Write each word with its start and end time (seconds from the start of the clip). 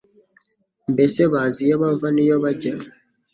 mbese 0.93 1.21
bazi 1.31 1.59
iyo 1.65 1.75
bava 1.83 2.07
n'iyo 2.11 2.35
bajya 2.43 2.73